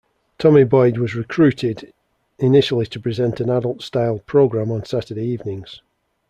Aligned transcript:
Tommy 0.39 0.63
Boyd 0.63 0.97
was 0.97 1.13
recruited, 1.13 1.93
initially 2.39 2.87
to 2.87 2.99
present 2.99 3.39
an 3.39 3.51
adult-style 3.51 4.17
programme 4.25 4.71
on 4.71 4.83
Saturday 4.83 5.25
evenings. 5.27 5.83